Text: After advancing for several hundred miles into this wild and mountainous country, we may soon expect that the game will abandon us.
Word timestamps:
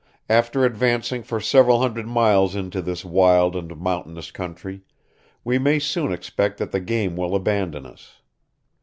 After 0.31 0.65
advancing 0.65 1.21
for 1.21 1.39
several 1.39 1.79
hundred 1.79 2.07
miles 2.07 2.55
into 2.55 2.81
this 2.81 3.05
wild 3.05 3.55
and 3.55 3.77
mountainous 3.77 4.31
country, 4.31 4.81
we 5.43 5.59
may 5.59 5.77
soon 5.77 6.11
expect 6.11 6.57
that 6.57 6.71
the 6.71 6.79
game 6.79 7.15
will 7.15 7.35
abandon 7.35 7.85
us. 7.85 8.19